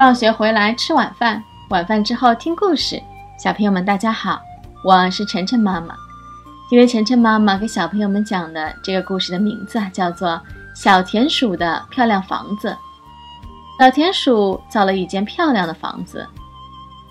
[0.00, 2.98] 放学回来吃晚饭，晚饭之后听故事。
[3.38, 4.40] 小朋友们，大家好，
[4.82, 5.94] 我是晨晨妈妈。
[6.70, 10.30] 今天晨晨妈妈给小朋友们讲的这个故事的名字，叫做
[10.74, 12.70] 《小田鼠的漂亮房子》。
[13.78, 16.26] 小田鼠造了一间漂亮的房子，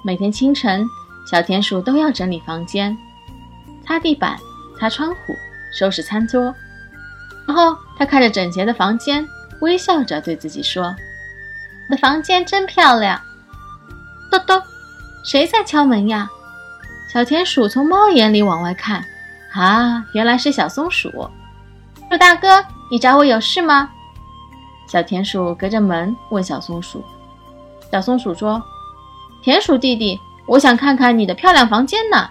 [0.03, 0.83] 每天清晨，
[1.29, 2.97] 小田鼠都要整理房间，
[3.85, 4.35] 擦地板、
[4.79, 5.15] 擦窗户、
[5.77, 6.41] 收拾餐桌。
[7.47, 9.23] 然后，他看着整洁的房间，
[9.61, 10.91] 微笑着对自己说
[11.89, 13.19] ：“的房间真漂亮。”
[14.31, 14.61] 咚咚，
[15.23, 16.29] 谁在敲门呀？
[17.11, 19.03] 小田鼠从猫眼里往外看。
[19.53, 21.09] 啊，原来是小松鼠。
[22.09, 23.89] 鼠大哥，你找我有事吗？
[24.87, 27.03] 小田鼠隔着门问小松鼠。
[27.91, 28.61] 小松鼠说
[29.43, 32.29] ：“田鼠弟弟，我想看看你的漂亮房间呢。”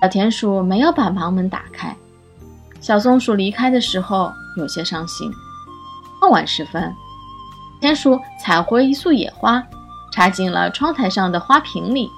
[0.00, 1.94] 小田鼠没有把房门打开。
[2.80, 5.30] 小松鼠离开的时候有些伤心。
[6.18, 6.94] 傍晚时分，
[7.80, 9.62] 田鼠采回一束野花，
[10.12, 12.10] 插进了窗台上的花瓶里。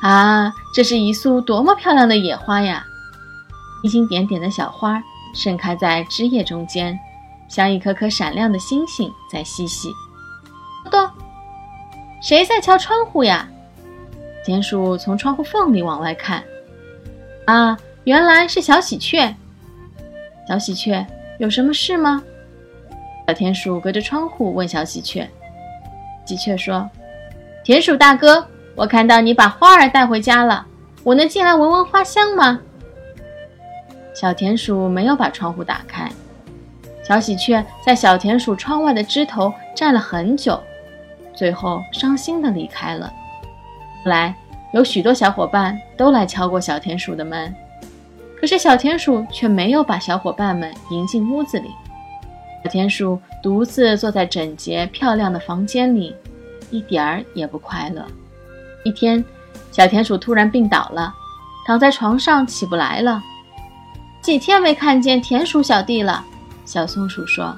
[0.00, 2.84] 啊，这是一束多么漂亮的野花呀！
[3.82, 5.02] 星星点点的小花
[5.34, 6.98] 盛开在枝叶中间，
[7.48, 9.90] 像一颗颗闪亮的星星在嬉戏。
[10.84, 11.10] 咚咚，
[12.20, 13.48] 谁在敲窗户呀？
[14.44, 16.42] 田鼠从窗户缝里往外看。
[17.46, 19.34] 啊，原来是小喜鹊。
[20.48, 21.06] 小喜鹊，
[21.38, 22.22] 有什么事吗？
[23.26, 25.28] 小田鼠隔着窗户问小喜鹊。
[26.24, 26.88] 喜鹊说
[27.64, 30.64] ：“田鼠大哥。”我看到你把花儿带回家了，
[31.04, 32.58] 我能进来闻闻花香吗？
[34.14, 36.10] 小田鼠没有把窗户打开，
[37.06, 40.58] 小喜鹊在小田鼠窗外的枝头站了很久，
[41.34, 43.12] 最后伤心的离开了。
[44.02, 44.34] 后来
[44.72, 47.54] 有许多小伙伴都来敲过小田鼠的门，
[48.40, 51.70] 可是小田鼠却没有把小伙伴们迎进屋子里。
[52.64, 56.14] 小田鼠独自坐在整洁漂亮的房间里，
[56.70, 58.06] 一点儿也不快乐。
[58.84, 59.24] 一天，
[59.70, 61.12] 小田鼠突然病倒了，
[61.66, 63.22] 躺在床上起不来了。
[64.22, 66.24] 几天没看见田鼠小弟了，
[66.64, 67.52] 小松鼠说：“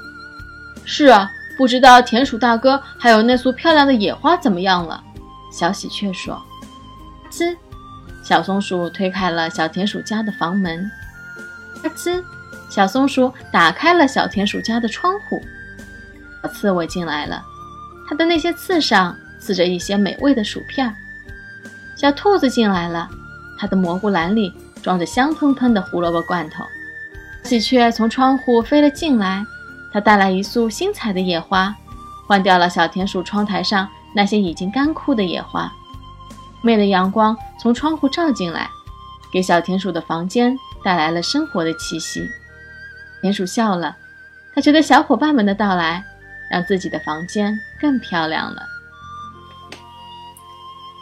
[0.87, 5.04] 是啊，不知道田鼠大哥还有那束漂亮的野花怎么样了。”
[5.53, 6.43] 小喜鹊说
[7.31, 7.54] ：“呲！”
[8.25, 10.91] 小松鼠推开了小田鼠家的房门。
[11.94, 12.22] “呲！”
[12.69, 15.41] 小松鼠打开了小田鼠家的窗户。
[16.42, 17.42] 小刺猬进来了，
[18.09, 20.94] 它的那些刺上刺着一些美味的薯片。
[21.97, 23.09] 小兔子进来了，
[23.59, 26.64] 它的蘑菇篮里装着香喷喷的胡萝卜罐头。
[27.44, 29.44] 喜鹊从窗户飞了进来，
[29.93, 31.75] 它带来一束新采的野花，
[32.26, 35.72] 换掉了小田鼠窗台上那些已经干枯的野花。
[36.62, 38.69] 媚的阳光从窗户照进来，
[39.32, 42.26] 给小田鼠的房间带来了生活的气息。
[43.25, 43.97] 田鼠笑了，
[44.55, 46.05] 它觉得小伙伴们的到来
[46.51, 48.67] 让自己的房间更漂亮了。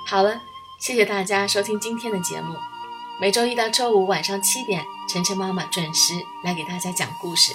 [0.06, 0.40] 好了。
[0.80, 2.56] 谢谢大家收听今天的节目。
[3.20, 7.52] 每周一到周五晚上七点，晨晨妈妈准时来给大家讲故事。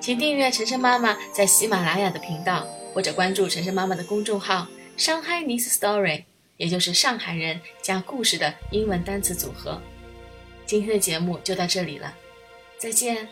[0.00, 6.24] 请订阅晨晨妈妈在喜马拉雅的频道，或者关注晨晨妈妈的公众号“上海 Nice Story”，
[6.58, 9.82] 也就是上海人加故事的英文单词组合。
[10.64, 12.14] 今天的节目就到这里了，
[12.78, 13.28] 再见。